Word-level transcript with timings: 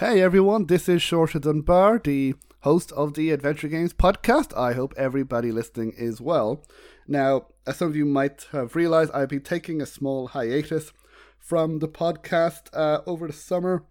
Hey 0.00 0.22
everyone, 0.22 0.64
this 0.64 0.88
is 0.88 1.02
Seoirse 1.02 1.38
Dunbar, 1.38 2.00
the 2.02 2.34
host 2.60 2.90
of 2.92 3.12
the 3.12 3.32
Adventure 3.32 3.68
Games 3.68 3.92
podcast. 3.92 4.56
I 4.56 4.72
hope 4.72 4.94
everybody 4.96 5.52
listening 5.52 5.92
is 5.94 6.22
well. 6.22 6.64
Now, 7.06 7.48
as 7.66 7.76
some 7.76 7.88
of 7.88 7.96
you 7.96 8.06
might 8.06 8.46
have 8.52 8.74
realized, 8.74 9.12
I've 9.12 9.28
been 9.28 9.42
taking 9.42 9.82
a 9.82 9.84
small 9.84 10.28
hiatus 10.28 10.94
from 11.38 11.80
the 11.80 11.86
podcast 11.86 12.70
uh, 12.72 13.02
over 13.06 13.26
the 13.26 13.34
summer. 13.34 13.84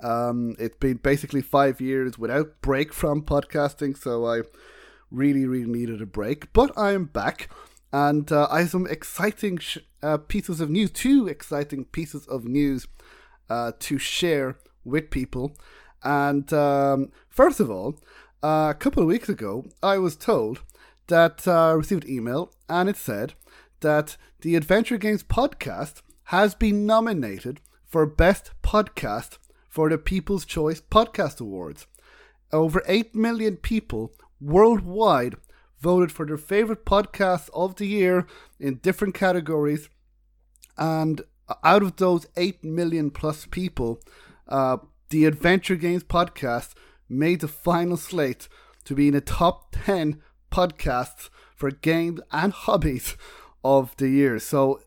Um, 0.00 0.56
it's 0.58 0.78
been 0.78 0.96
basically 0.96 1.42
five 1.42 1.78
years 1.78 2.18
without 2.18 2.62
break 2.62 2.94
from 2.94 3.20
podcasting, 3.20 3.98
so 3.98 4.24
I 4.24 4.40
really, 5.10 5.44
really 5.44 5.70
needed 5.70 6.00
a 6.00 6.06
break. 6.06 6.54
But 6.54 6.72
I 6.74 6.92
am 6.92 7.04
back, 7.04 7.50
and 7.92 8.32
uh, 8.32 8.48
I 8.50 8.60
have 8.60 8.70
some 8.70 8.86
exciting 8.86 9.58
sh- 9.58 9.76
uh, 10.02 10.16
pieces 10.16 10.62
of 10.62 10.70
news, 10.70 10.90
two 10.90 11.28
exciting 11.28 11.84
pieces 11.84 12.26
of 12.28 12.46
news 12.46 12.88
uh, 13.50 13.72
to 13.80 13.98
share 13.98 14.56
with 14.88 15.10
people. 15.10 15.56
And 16.02 16.52
um, 16.52 17.10
first 17.28 17.60
of 17.60 17.70
all, 17.70 17.98
uh, 18.42 18.68
a 18.70 18.76
couple 18.78 19.02
of 19.02 19.08
weeks 19.08 19.28
ago, 19.28 19.66
I 19.82 19.98
was 19.98 20.16
told 20.16 20.60
that 21.08 21.46
uh, 21.46 21.70
I 21.70 21.72
received 21.72 22.08
email 22.08 22.52
and 22.68 22.88
it 22.88 22.96
said 22.96 23.34
that 23.80 24.16
the 24.40 24.54
Adventure 24.54 24.98
Games 24.98 25.22
podcast 25.22 26.02
has 26.24 26.54
been 26.54 26.86
nominated 26.86 27.60
for 27.84 28.06
Best 28.06 28.50
Podcast 28.62 29.38
for 29.68 29.88
the 29.88 29.98
People's 29.98 30.44
Choice 30.44 30.80
Podcast 30.80 31.40
Awards. 31.40 31.86
Over 32.52 32.82
8 32.86 33.14
million 33.14 33.56
people 33.56 34.12
worldwide 34.40 35.36
voted 35.80 36.12
for 36.12 36.26
their 36.26 36.36
favorite 36.36 36.84
podcasts 36.84 37.48
of 37.52 37.76
the 37.76 37.86
year 37.86 38.26
in 38.60 38.76
different 38.76 39.14
categories. 39.14 39.88
And 40.76 41.22
out 41.64 41.82
of 41.82 41.96
those 41.96 42.26
8 42.36 42.62
million 42.64 43.10
plus 43.10 43.46
people, 43.46 44.00
uh, 44.48 44.78
the 45.10 45.24
Adventure 45.24 45.76
Games 45.76 46.04
podcast 46.04 46.74
made 47.08 47.40
the 47.40 47.48
final 47.48 47.96
slate 47.96 48.48
to 48.84 48.94
be 48.94 49.08
in 49.08 49.14
the 49.14 49.20
top 49.20 49.74
10 49.84 50.20
podcasts 50.50 51.30
for 51.54 51.70
games 51.70 52.20
and 52.30 52.52
hobbies 52.52 53.16
of 53.64 53.96
the 53.96 54.08
year. 54.08 54.38
So 54.38 54.80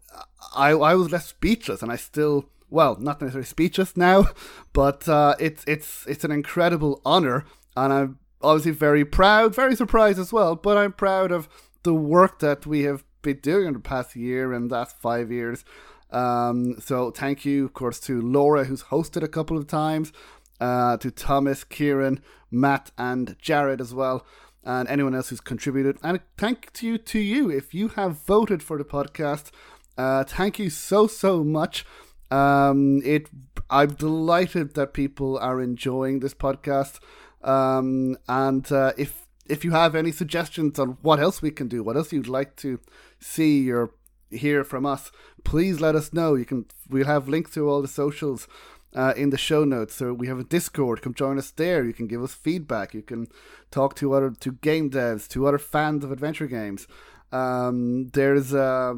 I, 0.55 0.71
I 0.71 0.95
was 0.95 1.11
left 1.11 1.27
speechless, 1.27 1.81
and 1.81 1.91
I 1.91 1.95
still, 1.95 2.49
well, 2.69 2.97
not 2.99 3.21
necessarily 3.21 3.45
speechless 3.45 3.95
now, 3.95 4.27
but 4.73 5.07
uh, 5.07 5.35
it's 5.39 5.63
it's 5.67 6.05
it's 6.07 6.23
an 6.23 6.31
incredible 6.31 7.01
honor, 7.05 7.45
and 7.75 7.93
I'm 7.93 8.19
obviously 8.41 8.71
very 8.71 9.05
proud, 9.05 9.55
very 9.55 9.75
surprised 9.75 10.19
as 10.19 10.33
well. 10.33 10.55
But 10.55 10.77
I'm 10.77 10.93
proud 10.93 11.31
of 11.31 11.47
the 11.83 11.93
work 11.93 12.39
that 12.39 12.65
we 12.65 12.83
have 12.83 13.03
been 13.21 13.37
doing 13.37 13.67
in 13.67 13.73
the 13.73 13.79
past 13.79 14.15
year 14.15 14.53
and 14.53 14.71
last 14.71 14.99
five 14.99 15.31
years. 15.31 15.63
Um, 16.11 16.79
so 16.79 17.11
thank 17.11 17.45
you, 17.45 17.65
of 17.65 17.73
course, 17.73 17.99
to 18.01 18.21
Laura, 18.21 18.65
who's 18.65 18.83
hosted 18.83 19.23
a 19.23 19.27
couple 19.27 19.57
of 19.57 19.67
times, 19.67 20.11
uh, 20.59 20.97
to 20.97 21.11
Thomas, 21.11 21.63
Kieran, 21.63 22.21
Matt, 22.49 22.91
and 22.97 23.35
Jared 23.39 23.81
as 23.81 23.93
well, 23.93 24.25
and 24.63 24.87
anyone 24.89 25.15
else 25.15 25.29
who's 25.29 25.41
contributed. 25.41 25.97
And 26.03 26.19
thank 26.37 26.81
you 26.81 26.97
to 26.97 27.19
you 27.19 27.49
if 27.49 27.73
you 27.73 27.89
have 27.89 28.17
voted 28.25 28.61
for 28.61 28.77
the 28.77 28.83
podcast. 28.83 29.51
Uh, 29.97 30.23
thank 30.23 30.59
you 30.59 30.69
so 30.69 31.07
so 31.07 31.43
much. 31.43 31.85
Um, 32.29 33.01
it 33.03 33.29
I'm 33.69 33.93
delighted 33.93 34.73
that 34.75 34.93
people 34.93 35.37
are 35.37 35.61
enjoying 35.61 36.19
this 36.19 36.33
podcast. 36.33 36.99
Um, 37.43 38.17
and 38.27 38.69
uh, 38.71 38.93
if 38.97 39.27
if 39.47 39.65
you 39.65 39.71
have 39.71 39.95
any 39.95 40.11
suggestions 40.11 40.79
on 40.79 40.97
what 41.01 41.19
else 41.19 41.41
we 41.41 41.51
can 41.51 41.67
do, 41.67 41.83
what 41.83 41.97
else 41.97 42.13
you'd 42.13 42.27
like 42.27 42.55
to 42.57 42.79
see 43.19 43.71
or 43.71 43.91
hear 44.31 44.63
from 44.63 44.85
us, 44.85 45.11
please 45.43 45.79
let 45.79 45.95
us 45.95 46.13
know. 46.13 46.35
You 46.35 46.45
can 46.45 46.65
we'll 46.89 47.05
have 47.05 47.27
links 47.27 47.51
to 47.51 47.69
all 47.69 47.81
the 47.81 47.87
socials 47.87 48.47
uh, 48.95 49.13
in 49.15 49.29
the 49.29 49.37
show 49.37 49.63
notes. 49.63 49.95
So 49.95 50.13
we 50.13 50.27
have 50.27 50.39
a 50.39 50.43
Discord. 50.43 51.01
Come 51.01 51.13
join 51.13 51.37
us 51.37 51.51
there. 51.51 51.83
You 51.83 51.93
can 51.93 52.07
give 52.07 52.23
us 52.23 52.33
feedback. 52.33 52.93
You 52.93 53.01
can 53.01 53.27
talk 53.69 53.95
to 53.95 54.13
other 54.13 54.31
to 54.39 54.51
game 54.53 54.89
devs, 54.89 55.27
to 55.29 55.47
other 55.47 55.57
fans 55.59 56.03
of 56.03 56.11
adventure 56.11 56.47
games. 56.47 56.87
Um, 57.31 58.07
there's 58.09 58.53
uh, 58.53 58.95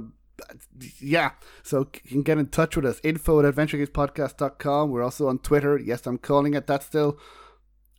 yeah, 1.00 1.32
so 1.62 1.88
you 2.04 2.10
can 2.10 2.24
get 2.24 2.38
in 2.38 2.48
touch 2.48 2.76
with 2.76 2.86
us. 2.86 3.00
Info 3.04 3.40
at 3.40 3.56
adventuregamespodcast.com. 3.56 4.90
We're 4.90 5.04
also 5.04 5.28
on 5.28 5.40
Twitter. 5.40 5.78
Yes, 5.78 6.06
I'm 6.06 6.18
calling 6.18 6.54
it 6.54 6.68
that 6.68 6.84
still. 6.84 7.20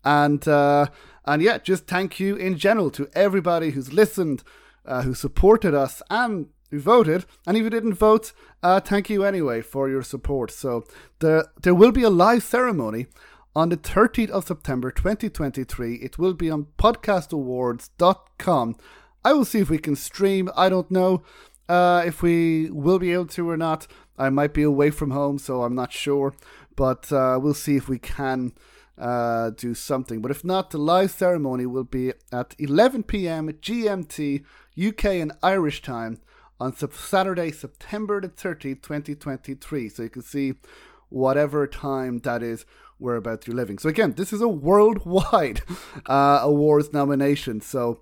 And 0.04 0.46
uh, 0.46 0.86
and 1.24 1.42
yeah, 1.42 1.58
just 1.58 1.86
thank 1.86 2.20
you 2.20 2.36
in 2.36 2.58
general 2.58 2.90
to 2.90 3.08
everybody 3.14 3.70
who's 3.70 3.92
listened, 3.92 4.42
uh, 4.84 5.02
who 5.02 5.14
supported 5.14 5.74
us, 5.74 6.02
and 6.10 6.48
who 6.74 6.80
voted. 6.80 7.24
And 7.46 7.56
if 7.56 7.62
you 7.62 7.70
didn't 7.70 7.94
vote, 7.94 8.32
uh, 8.62 8.80
thank 8.80 9.08
you 9.08 9.24
anyway 9.24 9.62
for 9.62 9.88
your 9.88 10.02
support. 10.02 10.50
So 10.50 10.84
the, 11.20 11.48
there 11.62 11.74
will 11.74 11.92
be 11.92 12.02
a 12.02 12.10
live 12.10 12.42
ceremony 12.42 13.06
on 13.56 13.68
the 13.68 13.76
30th 13.76 14.30
of 14.30 14.46
September 14.46 14.90
2023. 14.90 15.96
It 15.96 16.18
will 16.18 16.34
be 16.34 16.50
on 16.50 16.66
podcastawards.com. 16.78 18.76
I 19.24 19.32
will 19.32 19.44
see 19.44 19.60
if 19.60 19.70
we 19.70 19.78
can 19.78 19.96
stream. 19.96 20.50
I 20.56 20.68
don't 20.68 20.90
know 20.90 21.22
uh, 21.68 22.02
if 22.04 22.20
we 22.22 22.70
will 22.70 22.98
be 22.98 23.12
able 23.12 23.26
to 23.26 23.48
or 23.48 23.56
not. 23.56 23.86
I 24.18 24.30
might 24.30 24.52
be 24.54 24.62
away 24.62 24.90
from 24.90 25.10
home, 25.10 25.38
so 25.38 25.62
I'm 25.62 25.74
not 25.74 25.92
sure. 25.92 26.34
But 26.76 27.10
uh, 27.12 27.38
we'll 27.40 27.54
see 27.54 27.76
if 27.76 27.88
we 27.88 27.98
can 27.98 28.52
uh, 28.98 29.50
do 29.50 29.74
something. 29.74 30.20
But 30.20 30.30
if 30.30 30.44
not, 30.44 30.70
the 30.70 30.78
live 30.78 31.10
ceremony 31.10 31.66
will 31.66 31.84
be 31.84 32.12
at 32.32 32.54
11 32.58 33.04
p.m. 33.04 33.48
GMT, 33.48 34.44
UK 34.76 35.04
and 35.04 35.32
Irish 35.42 35.82
time 35.82 36.18
on 36.60 36.76
Saturday, 36.76 37.50
September 37.50 38.20
the 38.20 38.28
30th, 38.28 38.82
2023. 38.82 39.88
So 39.88 40.02
you 40.02 40.10
can 40.10 40.22
see 40.22 40.54
whatever 41.08 41.66
time 41.66 42.18
that 42.20 42.42
is 42.42 42.64
we're 42.98 43.16
about 43.16 43.40
to 43.42 43.52
living. 43.52 43.78
So 43.78 43.88
again, 43.88 44.14
this 44.16 44.32
is 44.32 44.40
a 44.40 44.48
worldwide 44.48 45.62
uh, 46.06 46.40
awards 46.42 46.92
nomination. 46.92 47.60
So 47.60 48.00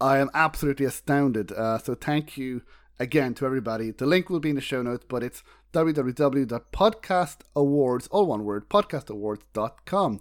I 0.00 0.18
am 0.18 0.30
absolutely 0.34 0.86
astounded. 0.86 1.50
Uh, 1.52 1.78
so 1.78 1.94
thank 1.94 2.36
you 2.36 2.62
again 2.98 3.34
to 3.34 3.46
everybody. 3.46 3.92
The 3.92 4.06
link 4.06 4.30
will 4.30 4.40
be 4.40 4.50
in 4.50 4.56
the 4.56 4.60
show 4.60 4.82
notes, 4.82 5.06
but 5.08 5.22
it's 5.22 5.44
www.podcastawards, 5.72 8.08
all 8.10 8.26
one 8.26 8.44
word, 8.44 8.68
podcastawards.com. 8.68 10.20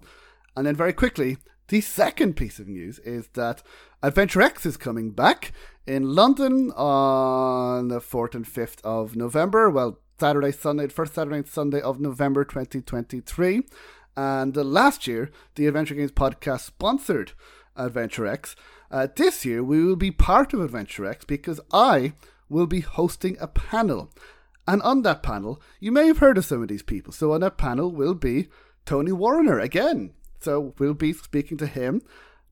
And 0.56 0.66
then 0.66 0.76
very 0.76 0.94
quickly, 0.94 1.38
the 1.68 1.82
second 1.82 2.36
piece 2.36 2.60
of 2.60 2.68
news 2.68 3.00
is 3.00 3.28
that 3.34 3.62
Adventure 4.02 4.42
X 4.42 4.66
is 4.66 4.78
coming 4.78 5.12
back 5.12 5.52
in 5.86 6.16
London 6.16 6.72
on 6.72 7.90
the 7.90 8.00
4th 8.00 8.36
and 8.36 8.46
5th 8.46 8.82
of 8.84 9.16
November. 9.16 9.70
Well, 9.70 10.00
Saturday, 10.20 10.52
Sunday, 10.52 10.88
first 10.88 11.14
Saturday 11.14 11.38
and 11.38 11.48
Sunday 11.48 11.82
of 11.82 12.00
November 12.00 12.46
2023. 12.46 13.64
And 14.16 14.58
uh, 14.58 14.64
last 14.64 15.08
year, 15.08 15.30
the 15.56 15.68
Adventure 15.68 15.96
Games 15.96 16.12
podcast 16.12 16.62
sponsored 16.62 17.34
Adventure 17.76 18.26
X. 18.26 18.56
Uh, 18.90 19.08
this 19.16 19.46
year, 19.46 19.64
we 19.64 19.84
will 19.84 19.96
be 19.96 20.10
part 20.12 20.54
of 20.54 20.62
Adventure 20.62 21.06
X 21.06 21.26
because 21.26 21.60
I 21.72 22.14
will 22.50 22.68
be 22.68 22.80
hosting 22.80 23.38
a 23.40 23.48
panel. 23.48 24.12
And 24.66 24.82
on 24.82 25.02
that 25.04 25.22
panel, 25.22 25.62
you 25.80 25.92
may 25.92 26.08
have 26.08 26.18
heard 26.18 26.38
of 26.38 26.46
some 26.46 26.62
of 26.62 26.68
these 26.68 26.84
people. 26.84 27.14
So 27.14 27.34
on 27.34 27.42
that 27.42 27.58
panel 27.58 27.92
will 27.92 28.16
be 28.16 28.48
Tony 28.86 29.12
Warriner 29.12 29.60
again. 29.60 30.14
So 30.48 30.74
we'll 30.80 30.94
be 30.94 31.12
speaking 31.12 31.58
to 31.58 31.68
him. 31.68 32.02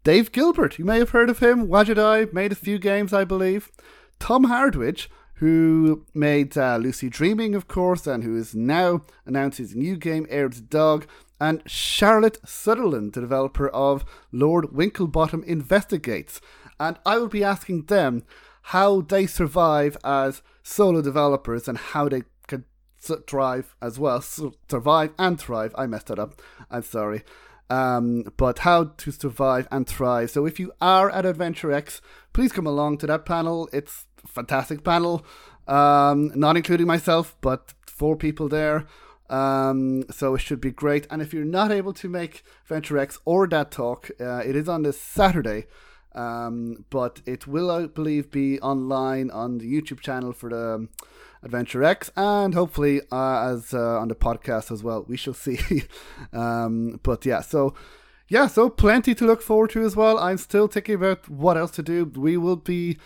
Dave 0.03 0.33
Gilbert, 0.33 0.77
you 0.77 0.83
may 0.83 0.99
have 0.99 1.11
heard 1.11 1.29
of 1.29 1.39
him. 1.39 1.69
Wadjet 1.69 2.33
made 2.33 2.51
a 2.51 2.55
few 2.55 2.77
games, 2.77 3.13
I 3.13 3.23
believe. 3.23 3.71
Tom 4.19 4.47
Hardwidge, 4.47 5.07
who 5.35 6.05
made 6.13 6.57
uh, 6.57 6.75
Lucy 6.75 7.07
Dreaming, 7.07 7.55
of 7.55 7.69
course, 7.69 8.05
and 8.05 8.21
who 8.21 8.35
is 8.35 8.53
now 8.53 9.03
announced 9.25 9.59
his 9.59 9.77
new 9.77 9.95
game, 9.95 10.27
Aird's 10.29 10.59
Dog. 10.59 11.07
And 11.39 11.63
Charlotte 11.67 12.37
Sutherland, 12.45 13.13
the 13.13 13.21
developer 13.21 13.69
of 13.69 14.03
Lord 14.29 14.65
Winklebottom 14.73 15.45
Investigates. 15.45 16.41
And 16.77 16.99
I 17.05 17.17
will 17.17 17.29
be 17.29 17.45
asking 17.45 17.83
them 17.83 18.23
how 18.63 18.99
they 18.99 19.25
survive 19.25 19.95
as 20.03 20.41
solo 20.63 21.01
developers 21.01 21.69
and 21.69 21.77
how 21.77 22.09
they 22.09 22.23
can 22.45 22.65
thrive 23.25 23.73
as 23.81 23.97
well. 23.97 24.19
survive 24.21 25.13
and 25.17 25.39
thrive. 25.39 25.73
I 25.77 25.85
messed 25.85 26.07
that 26.07 26.19
up. 26.19 26.41
I'm 26.69 26.83
sorry 26.83 27.23
um, 27.69 28.23
but 28.37 28.59
how 28.59 28.85
to 28.97 29.11
survive 29.11 29.67
and 29.71 29.87
thrive. 29.87 30.31
So 30.31 30.45
if 30.45 30.59
you 30.59 30.71
are 30.81 31.09
at 31.09 31.25
Adventure 31.25 31.71
X, 31.71 32.01
please 32.33 32.51
come 32.51 32.67
along 32.67 32.99
to 32.99 33.07
that 33.07 33.25
panel. 33.25 33.69
It's 33.73 34.05
a 34.23 34.27
fantastic 34.27 34.83
panel, 34.83 35.25
um, 35.67 36.31
not 36.35 36.57
including 36.57 36.87
myself, 36.87 37.35
but 37.41 37.73
four 37.87 38.15
people 38.15 38.49
there. 38.49 38.85
Um, 39.29 40.03
so 40.11 40.35
it 40.35 40.41
should 40.41 40.61
be 40.61 40.71
great. 40.71 41.07
And 41.09 41.21
if 41.21 41.33
you're 41.33 41.43
not 41.45 41.71
able 41.71 41.93
to 41.93 42.07
make 42.07 42.43
Adventure 42.63 42.97
X 42.97 43.17
or 43.25 43.47
that 43.47 43.71
talk, 43.71 44.11
uh, 44.19 44.43
it 44.45 44.55
is 44.55 44.69
on 44.69 44.83
this 44.83 44.99
Saturday. 44.99 45.65
Um, 46.15 46.85
but 46.89 47.21
it 47.25 47.45
will, 47.45 47.69
I 47.69 47.87
believe, 47.87 48.31
be 48.31 48.59
online 48.61 49.29
on 49.31 49.57
the 49.57 49.65
YouTube 49.65 49.99
channel 49.99 50.31
for 50.31 50.49
the 50.49 50.87
Adventure 51.43 51.83
X, 51.83 52.09
and 52.15 52.53
hopefully 52.55 53.01
uh, 53.11 53.49
as 53.49 53.73
uh, 53.73 53.99
on 53.99 54.07
the 54.07 54.15
podcast 54.15 54.71
as 54.71 54.81
well. 54.81 55.05
We 55.07 55.17
shall 55.17 55.33
see. 55.45 55.83
um, 56.33 56.99
but 57.03 57.25
yeah, 57.25 57.41
so 57.41 57.75
yeah, 58.27 58.47
so 58.47 58.69
plenty 58.69 59.13
to 59.15 59.25
look 59.25 59.41
forward 59.41 59.69
to 59.71 59.83
as 59.83 59.95
well. 59.95 60.17
I'm 60.17 60.37
still 60.37 60.67
thinking 60.67 60.95
about 60.95 61.29
what 61.29 61.57
else 61.57 61.71
to 61.71 61.83
do. 61.83 62.05
We 62.05 62.37
will 62.37 62.55
be 62.55 62.97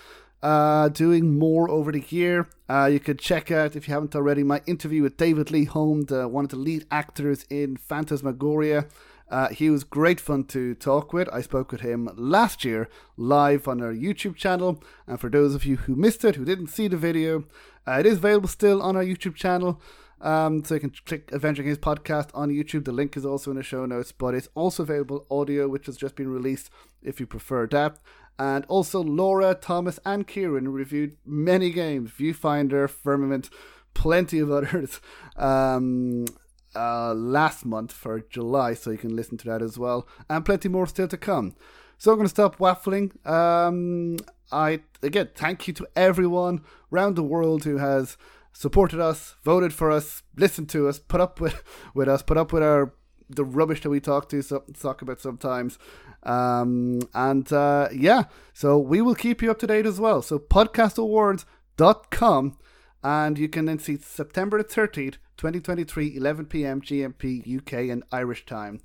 uh, 0.41 0.87
doing 0.89 1.37
more 1.37 1.69
over 1.69 1.91
the 1.91 2.05
year. 2.07 2.47
Uh, 2.69 2.85
you 2.85 2.99
could 2.99 3.19
check 3.19 3.51
out, 3.51 3.75
if 3.75 3.87
you 3.87 3.93
haven't 3.93 4.15
already, 4.15 4.43
my 4.43 4.61
interview 4.65 5.03
with 5.03 5.17
David 5.17 5.51
Lee 5.51 5.65
Holm, 5.65 6.03
the, 6.03 6.27
one 6.27 6.45
of 6.45 6.51
the 6.51 6.55
lead 6.55 6.85
actors 6.89 7.45
in 7.49 7.75
Phantasmagoria. 7.75 8.85
Uh, 9.29 9.49
he 9.49 9.69
was 9.69 9.83
great 9.83 10.19
fun 10.19 10.43
to 10.45 10.73
talk 10.75 11.13
with. 11.13 11.29
I 11.31 11.41
spoke 11.41 11.71
with 11.71 11.81
him 11.81 12.09
last 12.15 12.65
year 12.65 12.89
live 13.15 13.67
on 13.67 13.81
our 13.81 13.93
YouTube 13.93 14.35
channel. 14.35 14.83
And 15.07 15.19
for 15.19 15.29
those 15.29 15.53
of 15.53 15.65
you 15.65 15.77
who 15.77 15.95
missed 15.95 16.25
it, 16.25 16.35
who 16.35 16.45
didn't 16.45 16.67
see 16.67 16.87
the 16.87 16.97
video, 16.97 17.45
uh, 17.87 17.97
it 17.99 18.05
is 18.05 18.17
available 18.17 18.47
still 18.47 18.81
on 18.81 18.95
our 18.95 19.03
YouTube 19.03 19.35
channel. 19.35 19.81
Um, 20.21 20.63
so 20.65 20.73
you 20.73 20.81
can 20.81 20.91
click 21.05 21.31
Adventure 21.31 21.63
Games 21.63 21.77
Podcast 21.77 22.29
on 22.33 22.49
YouTube. 22.49 22.85
The 22.85 22.91
link 22.91 23.15
is 23.15 23.25
also 23.25 23.51
in 23.51 23.57
the 23.57 23.63
show 23.63 23.85
notes, 23.85 24.11
but 24.11 24.33
it's 24.33 24.49
also 24.53 24.83
available 24.83 25.25
audio, 25.31 25.67
which 25.67 25.85
has 25.85 25.95
just 25.95 26.15
been 26.15 26.29
released 26.29 26.69
if 27.01 27.19
you 27.19 27.27
prefer 27.27 27.67
that. 27.67 27.99
And 28.37 28.65
also, 28.65 29.01
Laura, 29.01 29.53
Thomas, 29.53 29.99
and 30.05 30.25
Kieran 30.25 30.69
reviewed 30.69 31.17
many 31.25 31.71
games 31.71 32.11
Viewfinder, 32.11 32.89
Firmament, 32.89 33.49
plenty 33.93 34.39
of 34.39 34.49
others 34.49 35.01
um, 35.37 36.25
uh, 36.75 37.13
last 37.13 37.65
month 37.65 37.91
for 37.91 38.21
July, 38.21 38.73
so 38.73 38.91
you 38.91 38.97
can 38.97 39.15
listen 39.15 39.37
to 39.39 39.47
that 39.47 39.61
as 39.61 39.77
well. 39.77 40.07
And 40.29 40.45
plenty 40.45 40.69
more 40.69 40.87
still 40.87 41.07
to 41.07 41.17
come. 41.17 41.55
So 41.97 42.11
I'm 42.11 42.17
going 42.17 42.25
to 42.25 42.29
stop 42.29 42.57
waffling. 42.57 43.25
Um, 43.27 44.17
I 44.51 44.81
again 45.03 45.29
thank 45.35 45.67
you 45.67 45.73
to 45.75 45.87
everyone 45.95 46.63
around 46.91 47.15
the 47.15 47.23
world 47.23 47.65
who 47.65 47.77
has 47.77 48.17
supported 48.53 48.99
us, 48.99 49.35
voted 49.43 49.73
for 49.73 49.91
us, 49.91 50.23
listened 50.35 50.69
to 50.69 50.87
us, 50.87 50.97
put 50.99 51.21
up 51.21 51.41
with 51.41 51.63
with 51.93 52.07
us, 52.07 52.21
put 52.21 52.37
up 52.37 52.53
with 52.53 52.63
our 52.63 52.93
the 53.29 53.45
rubbish 53.45 53.81
that 53.81 53.89
we 53.89 53.99
talk 53.99 54.29
to 54.29 54.41
so, 54.41 54.63
talk 54.79 55.01
about 55.01 55.19
sometimes. 55.21 55.77
Um, 56.23 57.01
and 57.13 57.51
uh, 57.53 57.89
yeah, 57.93 58.23
so 58.53 58.77
we 58.77 59.01
will 59.01 59.15
keep 59.15 59.41
you 59.41 59.51
up 59.51 59.59
to 59.59 59.67
date 59.67 59.85
as 59.85 59.99
well. 59.99 60.21
So 60.21 60.39
podcastawards.com 60.39 62.57
and 63.03 63.37
you 63.37 63.47
can 63.47 63.65
then 63.65 63.79
see 63.79 63.97
September 63.97 64.57
the 64.57 64.63
13th, 64.63 65.15
2023, 65.39 66.17
11 66.17 66.45
p.m. 66.45 66.81
GMT 66.81 67.57
UK 67.57 67.73
and 67.89 68.03
Irish 68.11 68.45
time. 68.45 68.81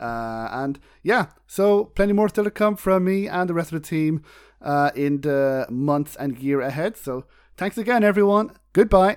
Uh, 0.00 0.48
and 0.50 0.78
yeah, 1.02 1.26
so 1.46 1.84
plenty 1.84 2.12
more 2.12 2.28
still 2.28 2.44
to 2.44 2.50
come 2.50 2.76
from 2.76 3.04
me 3.04 3.28
and 3.28 3.48
the 3.50 3.54
rest 3.54 3.72
of 3.72 3.82
the 3.82 3.88
team 3.88 4.22
uh, 4.62 4.90
in 4.94 5.20
the 5.22 5.66
months 5.68 6.16
and 6.16 6.38
year 6.38 6.60
ahead. 6.60 6.96
So 6.96 7.24
thanks 7.56 7.76
again, 7.76 8.04
everyone. 8.04 8.52
Goodbye. 8.72 9.16